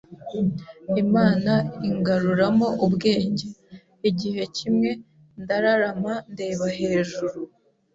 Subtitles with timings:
[1.03, 1.53] Imana
[1.89, 3.47] ingaruramo ubwenge,
[4.09, 4.89] igihe kimwe
[5.41, 7.37] ndararama ndeba hejuru